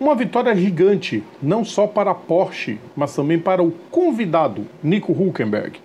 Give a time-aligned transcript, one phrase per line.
[0.00, 5.78] Uma vitória gigante, não só para a Porsche, mas também para o convidado Nico Hulkenberg.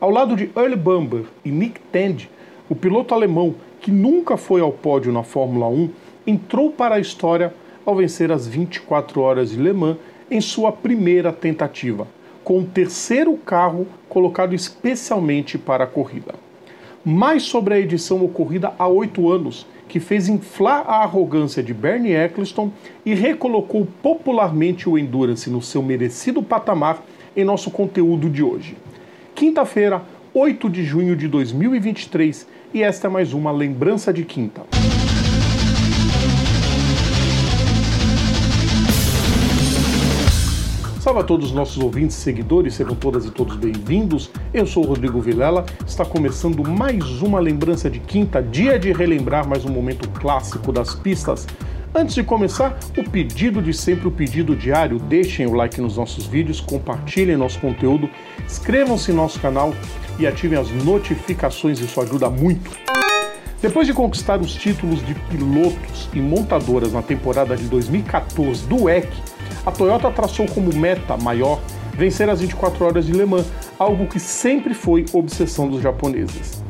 [0.00, 2.30] Ao lado de Earl Bamber e Nick Tandy,
[2.70, 5.90] o piloto alemão que nunca foi ao pódio na Fórmula 1
[6.26, 7.52] entrou para a história
[7.84, 9.98] ao vencer as 24 horas de Le Mans
[10.30, 12.08] em sua primeira tentativa,
[12.42, 16.34] com o terceiro carro colocado especialmente para a corrida.
[17.04, 22.14] Mais sobre a edição ocorrida há oito anos que fez inflar a arrogância de Bernie
[22.14, 22.70] Eccleston
[23.04, 27.02] e recolocou popularmente o Endurance no seu merecido patamar
[27.36, 28.76] em nosso conteúdo de hoje.
[29.34, 34.62] Quinta-feira, 8 de junho de 2023, e esta é mais uma lembrança de quinta.
[41.10, 44.30] Salve a todos os nossos ouvintes e seguidores, sejam todas e todos bem-vindos.
[44.54, 49.44] Eu sou o Rodrigo Vilela, está começando mais uma lembrança de quinta, dia de relembrar
[49.44, 51.48] mais um momento clássico das pistas.
[51.92, 56.26] Antes de começar, o pedido de sempre, o pedido diário, deixem o like nos nossos
[56.26, 58.08] vídeos, compartilhem nosso conteúdo,
[58.46, 59.74] inscrevam-se no nosso canal
[60.16, 62.70] e ativem as notificações, isso ajuda muito.
[63.60, 69.08] Depois de conquistar os títulos de pilotos e montadoras na temporada de 2014 do WEC,
[69.64, 71.60] a Toyota traçou como meta maior
[71.94, 73.46] vencer as 24 horas de Le Mans,
[73.78, 76.62] algo que sempre foi obsessão dos japoneses.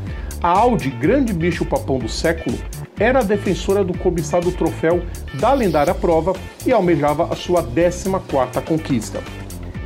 [0.42, 2.58] A Audi, grande bicho papão do século,
[2.98, 5.02] era defensora do cobiçado troféu
[5.34, 6.34] da lendária prova
[6.66, 9.22] e almejava a sua 14ª conquista.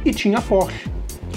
[0.05, 0.89] E tinha a Porsche.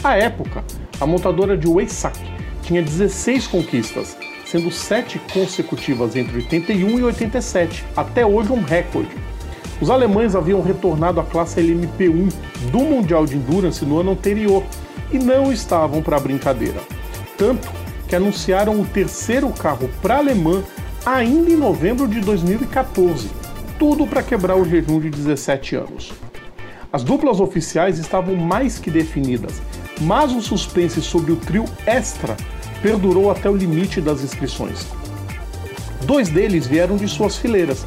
[0.03, 0.63] À época,
[0.99, 2.19] a montadora de Weissach
[2.63, 9.15] tinha 16 conquistas, sendo 7 consecutivas entre 81 e 87, até hoje um recorde.
[9.79, 12.33] Os alemães haviam retornado à classe LMP1
[12.71, 14.63] do Mundial de Endurance no ano anterior
[15.11, 16.81] e não estavam para brincadeira.
[17.37, 17.69] Tanto
[18.07, 20.63] que anunciaram o terceiro carro para alemã
[21.05, 23.29] ainda em novembro de 2014,
[23.77, 26.11] tudo para quebrar o jejum de 17 anos.
[26.91, 29.61] As duplas oficiais estavam mais que definidas,
[30.01, 32.35] mas o suspense sobre o trio extra
[32.81, 34.87] perdurou até o limite das inscrições.
[36.05, 37.85] Dois deles vieram de suas fileiras,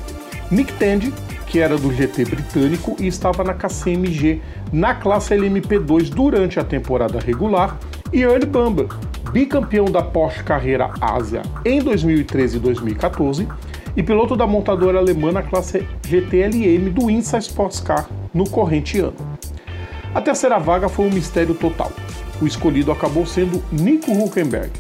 [0.50, 1.12] Nick Tandy
[1.50, 4.40] que era do GT britânico e estava na KCMG
[4.72, 7.76] na classe LMP2 durante a temporada regular,
[8.12, 8.86] e Earl Bamber,
[9.32, 13.48] bicampeão da Porsche Carreira Ásia em 2013 e 2014
[13.96, 19.16] e piloto da montadora alemã na classe GTLM do INSA Sports Car no corrente ano.
[20.14, 21.90] A terceira vaga foi um mistério total.
[22.40, 24.70] O escolhido acabou sendo Nico Hulkenberg.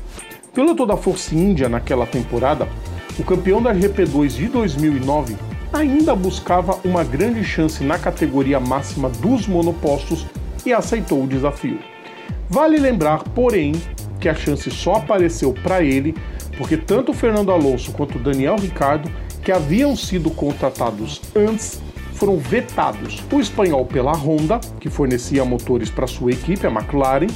[0.54, 2.68] Piloto da Force India naquela temporada,
[3.18, 9.46] o campeão da GP2 de 2009 ainda buscava uma grande chance na categoria máxima dos
[9.46, 10.26] monopostos
[10.64, 11.78] e aceitou o desafio.
[12.48, 13.72] Vale lembrar, porém,
[14.20, 16.14] que a chance só apareceu para ele
[16.60, 19.10] porque tanto Fernando Alonso quanto Daniel Ricardo,
[19.42, 21.80] que haviam sido contratados antes,
[22.12, 23.18] foram vetados.
[23.32, 27.28] O espanhol pela Honda, que fornecia motores para sua equipe, a McLaren,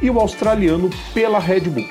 [0.00, 1.88] e o australiano pela Red Bull.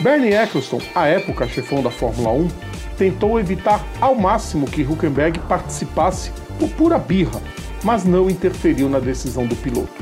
[0.00, 2.48] Bernie Eccleston, à época chefão da Fórmula 1,
[2.96, 7.40] tentou evitar ao máximo que Huckenberg participasse por pura birra,
[7.82, 9.92] mas não interferiu na decisão do piloto.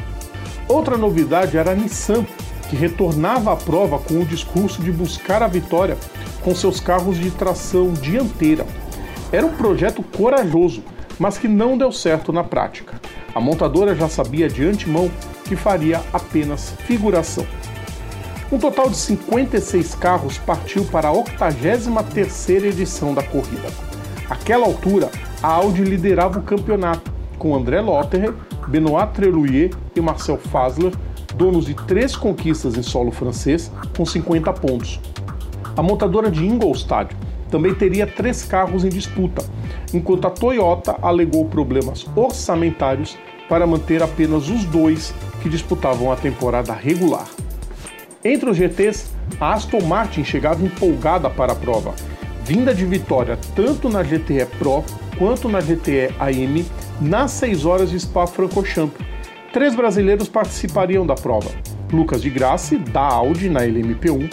[0.69, 2.25] Outra novidade era a Nissan,
[2.69, 5.99] que retornava à prova com o discurso de buscar a vitória
[6.43, 8.67] com seus carros de tração dianteira.
[9.31, 10.83] Era um projeto corajoso,
[11.19, 13.01] mas que não deu certo na prática.
[13.35, 15.11] A montadora já sabia de antemão
[15.45, 17.47] que faria apenas figuração.
[18.53, 23.67] Um total de 56 carros partiu para a 83ª edição da corrida.
[24.29, 25.11] Àquela altura,
[25.43, 28.35] a Audi liderava o campeonato, com André Lotterer,
[28.69, 30.93] Benoit Treluyer e Marcel Fasler,
[31.35, 35.01] donos de três conquistas em solo francês, com 50 pontos.
[35.75, 37.17] A montadora de Ingolstadt
[37.51, 39.43] também teria três carros em disputa,
[39.95, 43.17] enquanto a Toyota alegou problemas orçamentários
[43.49, 47.27] para manter apenas os dois que disputavam a temporada regular.
[48.25, 49.11] Entre os GTs,
[49.41, 51.93] a Aston Martin chegava empolgada para a prova,
[52.45, 54.85] vinda de vitória tanto na GTE Pro
[55.19, 56.65] quanto na GTE AM
[57.01, 58.97] nas 6 horas de Spa-Francorchamps.
[59.53, 61.51] Três brasileiros participariam da prova:
[61.93, 64.33] Lucas de Grassi, da Audi na LMP1,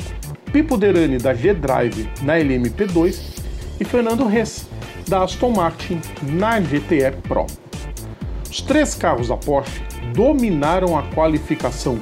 [0.53, 3.39] Pipo Derani, da G-Drive na LMP2
[3.80, 4.68] e Fernando Ress,
[5.07, 7.47] da Aston Martin na GTE Pro.
[8.47, 9.81] Os três carros da Porsche
[10.13, 12.00] dominaram a qualificação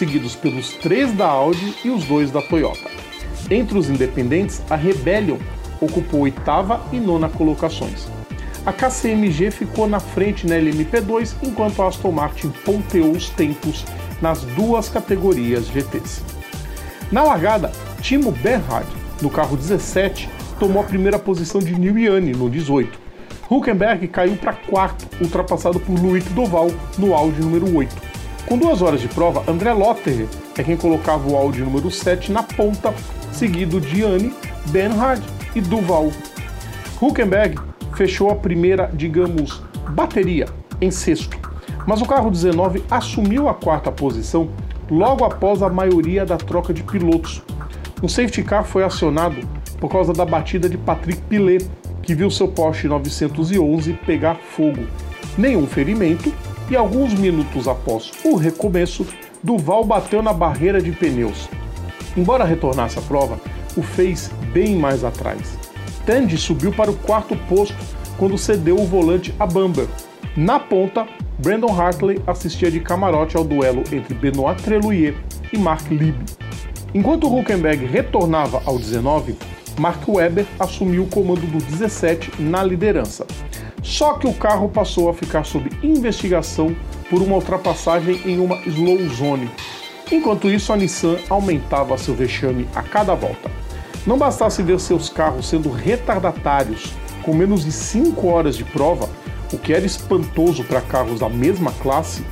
[0.00, 2.88] seguidos pelos três da Audi e os dois da Toyota.
[3.50, 5.36] Entre os independentes, a Rebellion
[5.78, 8.08] ocupou oitava e nona colocações.
[8.64, 13.84] A KCMG ficou na frente na LMP2, enquanto a Aston Martin ponteou os tempos
[14.22, 16.22] nas duas categorias GTs.
[17.12, 17.70] Na largada,
[18.00, 18.88] Timo Bernhard,
[19.20, 22.98] no carro 17, tomou a primeira posição de New Yanni no 18.
[23.50, 28.09] Huckenberg caiu para quarto, ultrapassado por Loic Doval no Audi número 8.
[28.50, 30.26] Com duas horas de prova, André Lotterer
[30.58, 32.92] é quem colocava o Audi número 7 na ponta,
[33.30, 34.34] seguido de Anne,
[34.70, 35.22] Benhard
[35.54, 36.10] e Duval.
[37.00, 37.60] Huckenberg
[37.94, 40.48] fechou a primeira, digamos, bateria
[40.80, 41.38] em sexto,
[41.86, 44.50] mas o carro 19 assumiu a quarta posição
[44.90, 47.44] logo após a maioria da troca de pilotos.
[48.02, 49.46] Um safety car foi acionado
[49.78, 51.70] por causa da batida de Patrick Pilet,
[52.02, 54.88] que viu seu Porsche 911 pegar fogo.
[55.38, 56.34] Nenhum ferimento
[56.70, 59.06] e alguns minutos após o recomeço,
[59.42, 61.48] Duval bateu na barreira de pneus.
[62.16, 63.40] Embora retornasse à prova,
[63.76, 65.58] o fez bem mais atrás.
[66.06, 67.76] Tandy subiu para o quarto posto
[68.16, 69.86] quando cedeu o volante a Bamber.
[70.36, 71.06] Na ponta,
[71.38, 75.14] Brandon Hartley assistia de camarote ao duelo entre Benoit Treluier
[75.52, 76.16] e Mark Lieb.
[76.92, 79.36] Enquanto Huckenberg retornava ao 19,
[79.78, 83.26] Mark Webber assumiu o comando do 17 na liderança.
[83.82, 86.74] Só que o carro passou a ficar sob investigação
[87.08, 89.50] por uma ultrapassagem em uma slow zone.
[90.10, 93.50] Enquanto isso, a Nissan aumentava seu vexame a cada volta.
[94.06, 96.92] Não bastasse ver seus carros sendo retardatários
[97.22, 99.08] com menos de 5 horas de prova,
[99.52, 102.24] o que era espantoso para carros da mesma classe,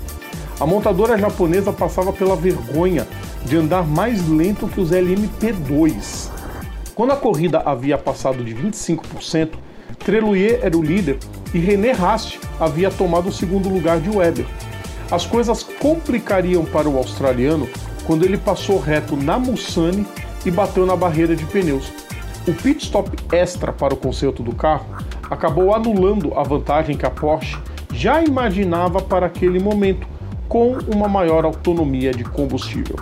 [0.61, 3.07] a montadora japonesa passava pela vergonha
[3.45, 6.31] de andar mais lento que os LMP2.
[6.97, 9.51] Quando a corrida havia passado de 25%,
[9.99, 11.19] Treluier era o líder
[11.53, 14.47] e René Rast havia tomado o segundo lugar de Weber.
[15.11, 17.69] As coisas complicariam para o australiano
[18.07, 20.07] quando ele passou reto na Mussani
[20.45, 21.91] e bateu na barreira de pneus.
[22.47, 24.87] O pit stop extra para o conserto do carro
[25.31, 27.59] acabou anulando a vantagem que a Porsche
[27.93, 30.07] já imaginava para aquele momento,
[30.49, 32.97] com uma maior autonomia de combustível.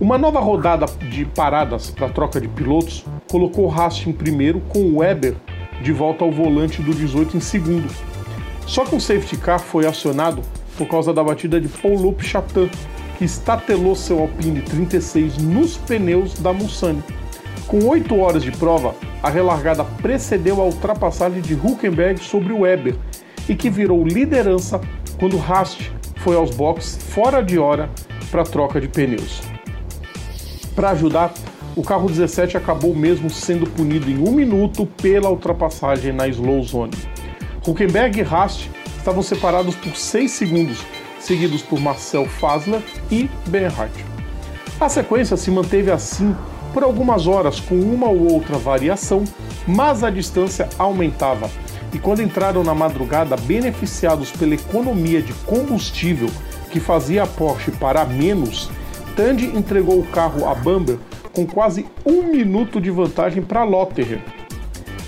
[0.00, 5.34] Uma nova rodada de paradas para troca de pilotos colocou Haas em primeiro, com Weber
[5.82, 7.88] de volta ao volante do 18 em segundo.
[8.66, 10.42] Só que um safety car foi acionado
[10.76, 12.70] por causa da batida de Paul Chatin,
[13.18, 17.02] que estatelou seu Alpine 36 nos pneus da Mussani.
[17.66, 22.96] Com 8 horas de prova, a relargada precedeu a ultrapassagem de Huckenberg sobre Weber
[23.48, 24.80] e que virou liderança
[25.18, 27.90] quando Rast foi aos boxes fora de hora
[28.30, 29.40] para troca de pneus.
[30.74, 31.32] Para ajudar,
[31.76, 36.94] o carro 17 acabou mesmo sendo punido em um minuto pela ultrapassagem na slow zone.
[37.66, 40.78] Huckenberg e Rast estavam separados por 6 segundos,
[41.18, 42.80] seguidos por Marcel Fasler
[43.10, 44.04] e Bernhardt.
[44.80, 46.34] A sequência se manteve assim
[46.72, 49.24] por algumas horas com uma ou outra variação,
[49.66, 51.50] mas a distância aumentava.
[51.92, 56.28] E quando entraram na madrugada, beneficiados pela economia de combustível
[56.70, 58.68] que fazia a Porsche parar menos,
[59.14, 60.98] Tandy entregou o carro a Bamber
[61.34, 64.20] com quase um minuto de vantagem para Lotterer.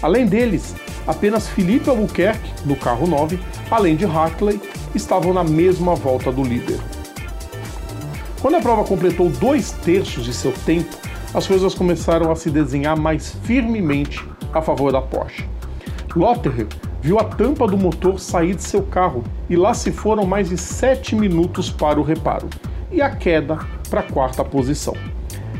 [0.02, 0.74] Além deles,
[1.06, 3.38] apenas Felipe Albuquerque, no carro 9,
[3.70, 4.60] além de Hartley,
[4.94, 6.78] estavam na mesma volta do líder.
[8.42, 10.94] Quando a prova completou dois terços de seu tempo,
[11.32, 15.46] as coisas começaram a se desenhar mais firmemente a favor da Porsche.
[16.14, 16.66] Lotterer
[17.02, 20.56] viu a tampa do motor sair de seu carro e lá se foram mais de
[20.56, 22.48] 7 minutos para o reparo
[22.90, 23.58] e a queda
[23.90, 24.94] para a quarta posição.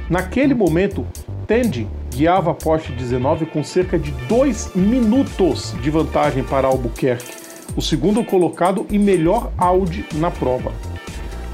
[0.08, 1.04] Naquele momento,
[1.48, 7.34] Tandy guiava a Porsche 19 com cerca de 2 minutos de vantagem para Albuquerque,
[7.76, 10.72] o segundo colocado e melhor Audi na prova.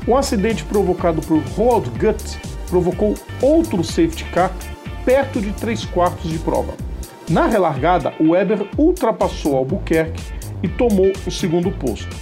[0.06, 4.52] Um acidente provocado por Roald Gutt provocou outro safety car
[5.04, 6.74] perto de 3 quartos de prova.
[7.30, 10.22] Na relargada, o Weber ultrapassou Albuquerque
[10.62, 12.14] e tomou o segundo posto.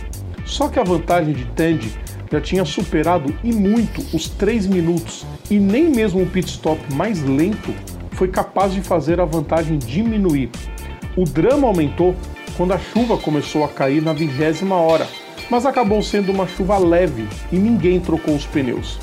[0.45, 1.93] Só que a vantagem de Tandy
[2.31, 7.23] já tinha superado e muito os 3 minutos e nem mesmo o pit stop mais
[7.23, 7.75] lento
[8.13, 10.51] foi capaz de fazer a vantagem diminuir.
[11.17, 12.15] O drama aumentou
[12.57, 15.09] quando a chuva começou a cair na vigésima hora,
[15.51, 18.99] mas acabou sendo uma chuva leve e ninguém trocou os pneus.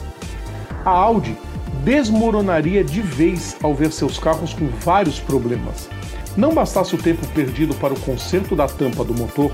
[0.85, 1.35] A Audi
[1.83, 5.89] desmoronaria de vez ao ver seus carros com vários problemas.
[6.35, 9.51] Não bastasse o tempo perdido para o conserto da tampa do motor,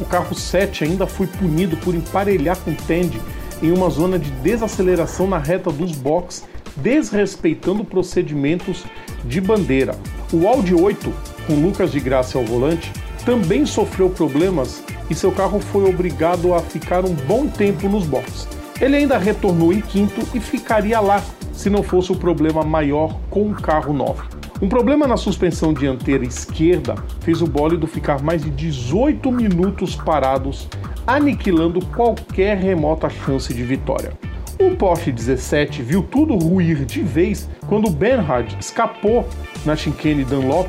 [0.00, 3.20] o carro 7 ainda foi punido por emparelhar com Tandy
[3.62, 6.44] em uma zona de desaceleração na reta dos boxes,
[6.76, 8.84] desrespeitando procedimentos
[9.24, 9.94] de bandeira.
[10.32, 11.12] O Audi 8,
[11.46, 12.92] com Lucas de Graça ao volante,
[13.24, 18.46] também sofreu problemas e seu carro foi obrigado a ficar um bom tempo nos boxes.
[18.80, 21.22] Ele ainda retornou em quinto e ficaria lá
[21.52, 24.35] se não fosse o problema maior com o carro novo.
[24.60, 30.66] Um problema na suspensão dianteira esquerda fez o bólido ficar mais de 18 minutos parados,
[31.06, 34.12] aniquilando qualquer remota chance de vitória.
[34.58, 39.28] O Porsche 17 viu tudo ruir de vez quando Bernhard escapou
[39.66, 40.68] na chicane Dunlop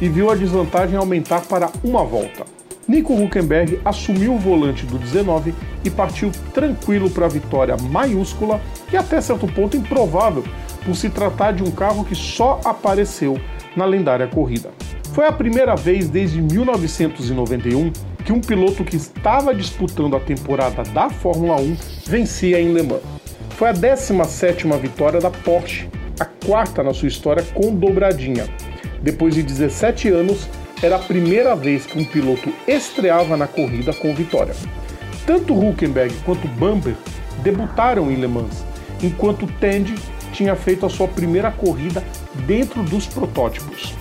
[0.00, 2.46] e viu a desvantagem aumentar para uma volta.
[2.88, 5.52] Nico Huckenberg assumiu o volante do 19
[5.84, 10.44] e partiu tranquilo para a vitória maiúscula e até certo ponto improvável,
[10.86, 13.38] por se tratar de um carro que só apareceu
[13.76, 14.70] na lendária corrida.
[15.12, 17.92] Foi a primeira vez desde 1991
[18.24, 21.76] que um piloto que estava disputando a temporada da Fórmula 1
[22.06, 23.02] vencia em Le Mans.
[23.50, 25.88] Foi a 17ª vitória da Porsche,
[26.20, 28.46] a quarta na sua história com dobradinha.
[29.02, 30.48] Depois de 17 anos,
[30.82, 34.54] era a primeira vez que um piloto estreava na corrida com vitória.
[35.26, 36.94] Tanto Huckenberg quanto Bamber
[37.42, 38.64] debutaram em Le Mans,
[39.02, 39.94] enquanto Tandy
[40.36, 42.04] tinha feito a sua primeira corrida
[42.46, 43.94] dentro dos protótipos.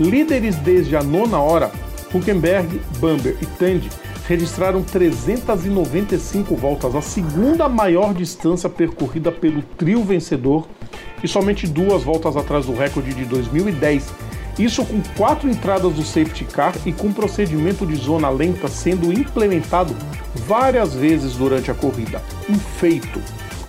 [0.00, 1.70] Líderes desde a nona hora,
[2.12, 3.90] Huckenberg, Bamber e Tandy
[4.26, 10.66] registraram 395 voltas, a segunda maior distância percorrida pelo trio vencedor
[11.22, 14.12] e somente duas voltas atrás do recorde de 2010,
[14.58, 19.94] isso com quatro entradas do safety car e com procedimento de zona lenta sendo implementado
[20.46, 22.22] várias vezes durante a corrida.
[22.48, 23.20] Um feito.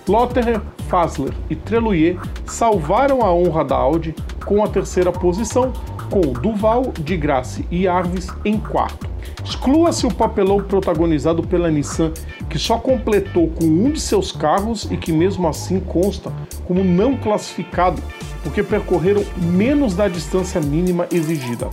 [0.08, 5.72] Lotterer, Fassler e Treluyer salvaram a honra da Audi com a terceira posição,
[6.10, 9.08] com Duval, de Grasse e Arves em quarto.
[9.44, 12.12] Exclua-se o papelão protagonizado pela Nissan,
[12.48, 16.32] que só completou com um de seus carros e que mesmo assim consta
[16.66, 18.00] como não classificado
[18.42, 21.68] porque percorreram menos da distância mínima exigida.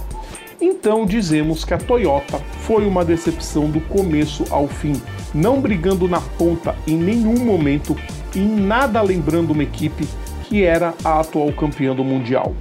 [0.60, 5.00] Então dizemos que a Toyota foi uma decepção do começo ao fim,
[5.34, 7.96] não brigando na ponta em nenhum momento
[8.36, 10.08] em nada lembrando uma equipe
[10.44, 12.54] que era a atual campeã do Mundial.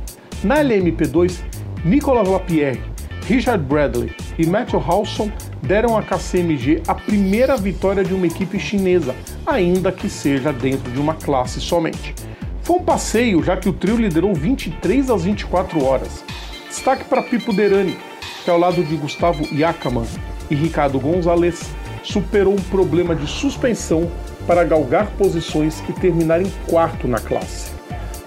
[0.42, 1.40] Na LMP2,
[1.84, 2.80] Nicolas Lapierre,
[3.26, 5.30] Richard Bradley e Matthew Halson
[5.62, 9.14] deram à KCMG a primeira vitória de uma equipe chinesa,
[9.46, 12.14] ainda que seja dentro de uma classe somente.
[12.62, 16.24] Foi um passeio, já que o trio liderou 23 às 24 horas.
[16.68, 17.96] Destaque para Pipo Derani,
[18.44, 20.06] que ao lado de Gustavo Yakaman
[20.50, 21.70] e Ricardo Gonzalez,
[22.02, 24.10] superou um problema de suspensão
[24.46, 27.70] para galgar posições e terminar em quarto na classe.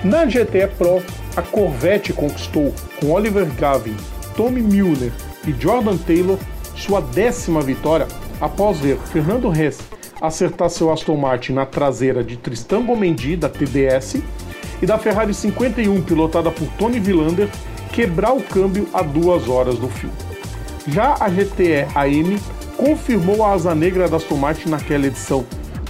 [0.04, 1.02] Na GTE Pro,
[1.36, 3.96] a Corvette conquistou, com Oliver Gavin,
[4.36, 5.12] Tommy Müller
[5.48, 6.38] e Jordan Taylor,
[6.76, 8.08] sua décima vitória
[8.40, 9.80] após ver Fernando Hess
[10.22, 14.18] acertar seu Aston Martin na traseira de Tristan Gomendi, da TDS,
[14.82, 17.50] e da Ferrari 51, pilotada por Tony Villander,
[17.92, 20.10] quebrar o câmbio a duas horas do fim.
[20.88, 22.40] Já a GTE AM
[22.78, 25.46] confirmou a asa negra da Aston Martin naquela edição,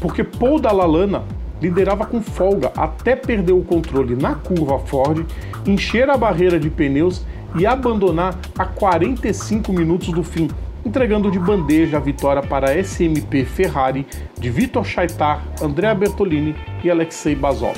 [0.06, 1.24] porque Paul Dallalana
[1.60, 5.26] liderava com folga até perder o controle na curva Ford,
[5.66, 7.26] encher a barreira de pneus
[7.58, 10.48] e abandonar a 45 minutos do fim,
[10.86, 14.06] entregando de bandeja a vitória para a SMP Ferrari
[14.40, 17.76] de Vitor Chaitar, Andrea Bertolini e Alexei Bazov.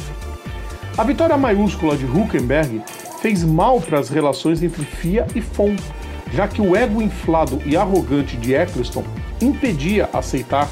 [0.98, 2.81] A vitória maiúscula de Huckenberg
[3.22, 5.74] fez mal para as relações entre FIA e FOM,
[6.34, 9.05] já que o ego inflado e arrogante de Eccleston
[9.41, 10.67] impedia aceitar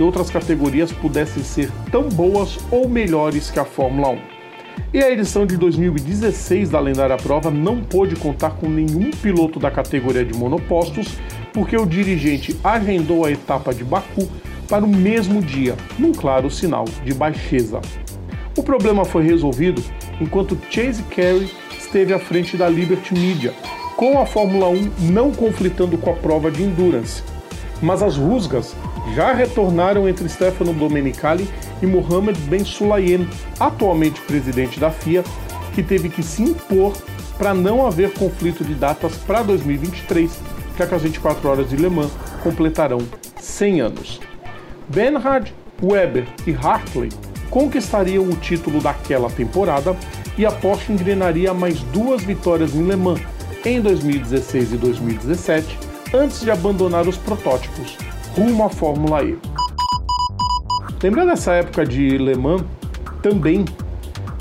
[0.00, 4.18] que outras categorias pudessem ser tão boas ou melhores que a Fórmula 1.
[4.94, 9.70] E a edição de 2016 da lendária prova não pôde contar com nenhum piloto da
[9.70, 11.18] categoria de monopostos,
[11.52, 14.26] porque o dirigente agendou a etapa de Baku
[14.66, 17.82] para o mesmo dia, num claro sinal de baixeza.
[18.56, 19.84] O problema foi resolvido
[20.18, 23.52] enquanto Chase Carey esteve à frente da Liberty Media,
[23.98, 27.22] com a Fórmula 1 não conflitando com a prova de endurance.
[27.82, 28.74] Mas as rusgas
[29.14, 31.48] já retornaram entre Stefano Domenicali
[31.82, 33.28] e Mohamed Ben Sulayem,
[33.58, 35.24] atualmente presidente da FIA,
[35.74, 36.92] que teve que se impor
[37.38, 41.90] para não haver conflito de datas para 2023 já que as 24 horas de Le
[41.90, 42.10] Mans
[42.42, 43.00] completarão
[43.38, 44.20] 100 anos.
[44.88, 47.10] Bernhard, Weber e Hartley
[47.50, 49.94] conquistariam o título daquela temporada
[50.38, 53.20] e a Porsche engrenaria mais duas vitórias em Le Mans
[53.64, 55.78] em 2016 e 2017,
[56.14, 57.98] antes de abandonar os protótipos
[58.36, 59.38] rumo à Fórmula E.
[61.02, 62.62] Lembrando essa época de Le Mans,
[63.22, 63.64] também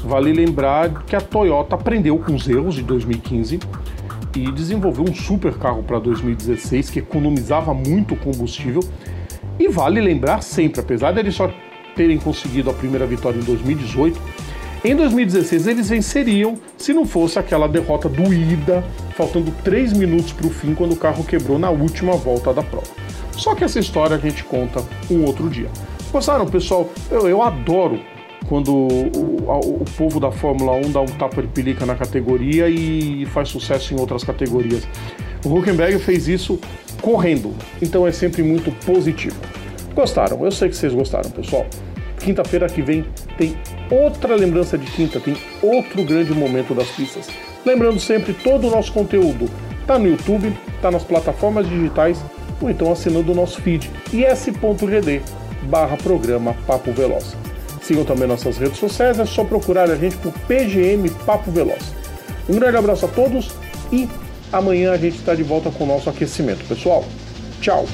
[0.03, 3.59] vale lembrar que a Toyota aprendeu com os erros de 2015
[4.35, 8.81] e desenvolveu um super carro para 2016 que economizava muito combustível.
[9.59, 11.51] E vale lembrar sempre, apesar de eles só
[11.95, 14.19] terem conseguido a primeira vitória em 2018,
[14.85, 18.83] em 2016 eles venceriam se não fosse aquela derrota doída,
[19.15, 22.98] faltando 3 minutos para o fim quando o carro quebrou na última volta da prova.
[23.39, 25.69] Só que essa história a gente conta um outro dia.
[26.11, 26.89] Gostaram, pessoal?
[27.09, 27.99] Eu, eu adoro
[28.49, 33.25] quando o, o, povo da Fórmula 1 dá um tapa de pelica na categoria e
[33.27, 34.85] faz sucesso em outras categorias.
[35.45, 36.59] O Huckenberg fez isso
[37.01, 39.37] correndo, então é sempre muito positivo.
[39.95, 40.43] Gostaram?
[40.43, 41.65] Eu sei que vocês gostaram, pessoal.
[42.19, 43.05] Quinta-feira que vem
[43.37, 43.55] tem
[43.89, 47.29] outra lembrança de quinta, tem outro grande momento das pistas.
[47.65, 49.49] Lembrando sempre, todo o nosso conteúdo
[49.89, 52.23] Tá no YouTube, tá nas plataformas digitais
[52.61, 55.21] ou então assinando o nosso feed is.gd
[55.63, 57.35] barra programa Papo Veloz.
[57.81, 61.93] Sigam também nossas redes sociais, é só procurar a gente por PGM Papo Veloz.
[62.47, 63.51] Um grande abraço a todos
[63.91, 64.07] e
[64.51, 66.63] amanhã a gente está de volta com o nosso aquecimento.
[66.67, 67.03] Pessoal,
[67.61, 67.85] tchau!